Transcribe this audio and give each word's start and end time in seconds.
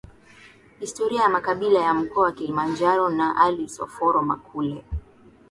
Historia 0.79 1.21
ya 1.21 1.29
makabila 1.29 1.79
ya 1.81 1.93
Mkoa 1.93 2.23
wa 2.23 2.31
Kilimanjaro 2.31 3.09
na 3.09 3.35
Alice 3.37 3.81
Oforo 3.83 4.21
Makule 4.21 4.83